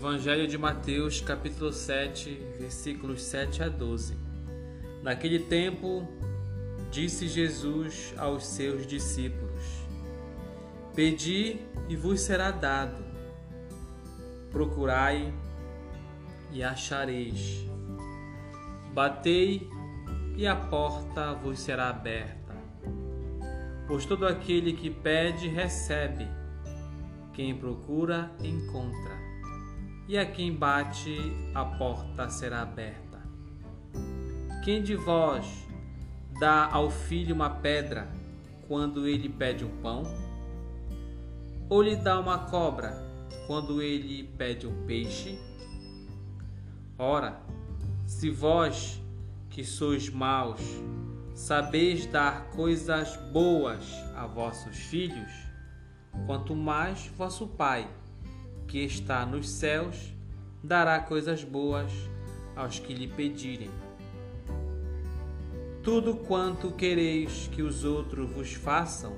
[0.00, 4.16] Evangelho de Mateus, capítulo 7, versículos 7 a 12.
[5.02, 6.08] Naquele tempo,
[6.90, 9.62] disse Jesus aos seus discípulos:
[10.94, 13.04] Pedi e vos será dado,
[14.50, 15.34] procurai
[16.50, 17.66] e achareis,
[18.94, 19.68] batei
[20.34, 22.56] e a porta vos será aberta.
[23.86, 26.26] Pois todo aquele que pede, recebe,
[27.34, 29.19] quem procura, encontra
[30.10, 31.16] e a quem bate
[31.54, 33.22] a porta será aberta.
[34.64, 35.46] Quem de vós
[36.40, 38.10] dá ao filho uma pedra
[38.66, 40.02] quando ele pede um pão?
[41.68, 42.92] Ou lhe dá uma cobra
[43.46, 45.38] quando ele pede um peixe?
[46.98, 47.40] Ora,
[48.04, 49.00] se vós,
[49.48, 50.60] que sois maus,
[51.36, 55.30] sabeis dar coisas boas a vossos filhos,
[56.26, 57.88] quanto mais vosso Pai,
[58.70, 60.14] que está nos céus
[60.62, 61.90] dará coisas boas
[62.54, 63.70] aos que lhe pedirem.
[65.82, 69.16] Tudo quanto quereis que os outros vos façam,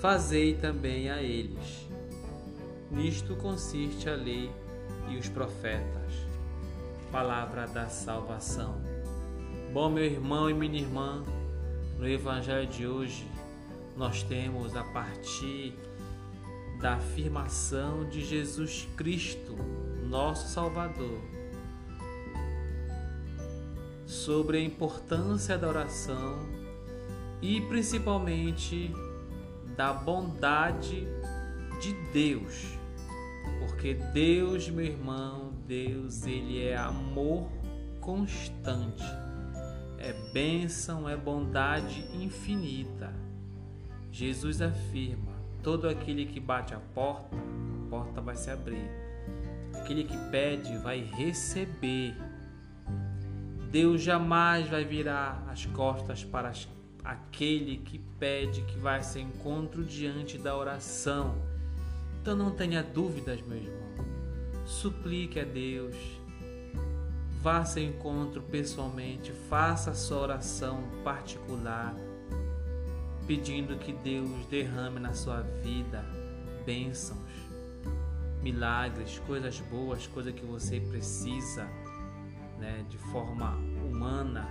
[0.00, 1.88] fazei também a eles.
[2.90, 4.50] Nisto consiste a lei
[5.08, 6.12] e os profetas.
[7.10, 8.82] Palavra da salvação.
[9.72, 11.24] Bom, meu irmão e minha irmã,
[11.98, 13.26] no Evangelho de hoje,
[13.96, 15.74] nós temos a partir
[16.84, 19.56] da afirmação de Jesus Cristo,
[20.06, 21.18] nosso Salvador,
[24.04, 26.46] sobre a importância da oração
[27.40, 28.92] e principalmente
[29.74, 31.08] da bondade
[31.80, 32.76] de Deus.
[33.60, 37.48] Porque Deus, meu irmão, Deus, ele é amor
[37.98, 39.02] constante.
[39.96, 43.10] É bênção, é bondade infinita.
[44.12, 45.33] Jesus afirma:
[45.64, 48.86] Todo aquele que bate a porta, a porta vai se abrir.
[49.80, 52.14] Aquele que pede vai receber.
[53.70, 56.52] Deus jamais vai virar as costas para
[57.02, 61.34] aquele que pede, que vai se encontro diante da oração.
[62.20, 64.04] Então não tenha dúvidas, meu irmão.
[64.66, 65.96] Suplique a Deus.
[67.40, 71.94] Vá encontro pessoalmente, faça a sua oração particular
[73.26, 76.04] pedindo que Deus derrame na sua vida
[76.64, 77.18] bênçãos,
[78.42, 81.64] milagres, coisas boas, coisas que você precisa,
[82.58, 84.48] né, de forma humana.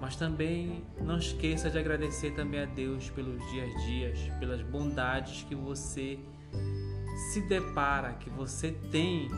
[0.00, 5.54] Mas também não esqueça de agradecer também a Deus pelos dias dias, pelas bondades que
[5.54, 6.18] você
[7.32, 9.28] se depara, que você tem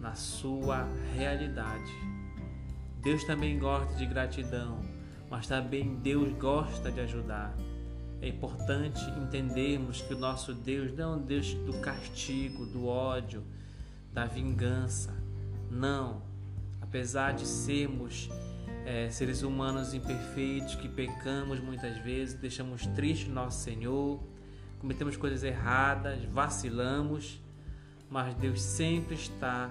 [0.00, 1.92] na sua realidade.
[3.02, 4.89] Deus também gosta de gratidão
[5.30, 7.54] mas também Deus gosta de ajudar.
[8.20, 13.42] É importante entendermos que o nosso Deus não é um Deus do castigo, do ódio,
[14.12, 15.14] da vingança.
[15.70, 16.22] Não.
[16.82, 18.28] Apesar de sermos
[18.84, 24.20] é, seres humanos imperfeitos, que pecamos muitas vezes, deixamos triste nosso Senhor,
[24.80, 27.40] cometemos coisas erradas, vacilamos,
[28.10, 29.70] mas Deus sempre está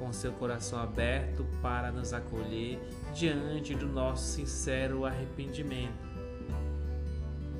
[0.00, 2.80] com seu coração aberto para nos acolher
[3.14, 6.08] diante do nosso sincero arrependimento.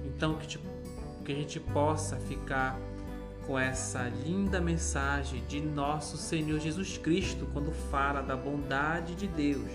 [0.07, 0.59] Então, que,
[1.23, 2.81] que a gente possa ficar
[3.47, 9.71] com essa linda mensagem de nosso Senhor Jesus Cristo quando fala da bondade de Deus,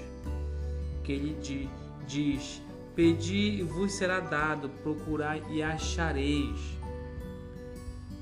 [1.03, 1.37] que ele
[2.07, 2.61] diz:
[2.95, 6.59] Pedi e vos será dado, procurai e achareis.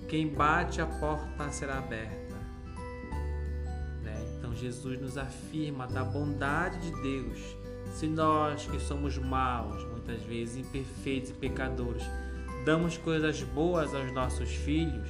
[0.10, 2.23] Quem bate a porta será aberta.
[4.54, 7.58] Jesus nos afirma da bondade de Deus.
[7.94, 12.04] Se nós que somos maus, muitas vezes imperfeitos e pecadores,
[12.66, 15.10] damos coisas boas aos nossos filhos,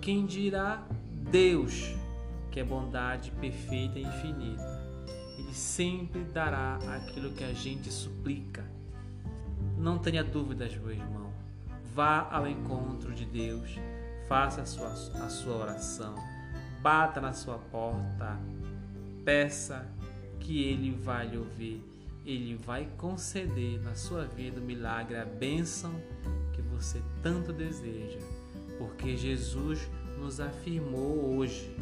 [0.00, 0.82] quem dirá
[1.30, 1.94] Deus,
[2.50, 4.80] que é bondade perfeita e infinita?
[5.38, 8.64] Ele sempre dará aquilo que a gente suplica.
[9.78, 11.30] Não tenha dúvidas, meu irmão.
[11.94, 13.78] Vá ao encontro de Deus,
[14.28, 16.14] faça a sua, a sua oração,
[16.82, 18.38] bata na sua porta,
[19.24, 19.88] Peça
[20.38, 21.84] que Ele vai lhe ouvir.
[22.24, 25.92] Ele vai conceder na sua vida o milagre, a bênção
[26.52, 28.18] que você tanto deseja.
[28.78, 29.88] Porque Jesus
[30.18, 31.74] nos afirmou hoje: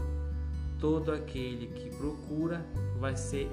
[0.78, 2.64] todo aquele que procura
[2.98, 3.48] vai, ser,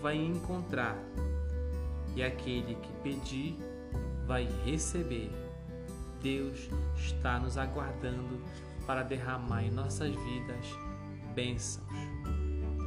[0.00, 0.98] vai encontrar,
[2.14, 3.56] e aquele que pedir
[4.26, 5.30] vai receber.
[6.20, 8.40] Deus está nos aguardando
[8.86, 10.66] para derramar em nossas vidas
[11.34, 12.11] bênçãos.